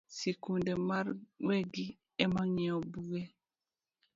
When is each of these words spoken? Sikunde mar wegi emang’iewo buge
Sikunde 0.17 0.73
mar 0.87 1.05
wegi 1.47 1.85
emang’iewo 2.23 2.79
buge 2.91 3.23